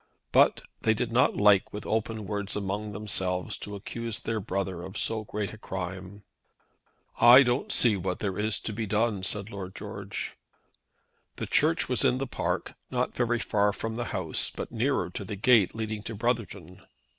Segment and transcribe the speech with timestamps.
[0.31, 4.97] But they did not like with open words among themselves to accuse their brother of
[4.97, 6.23] so great a crime.
[7.19, 10.37] "I don't see what there is to be done," said Lord George.
[11.35, 15.23] The Church was in the park, not very far from the house, but nearer to
[15.23, 16.81] the gate leading to Brotherton.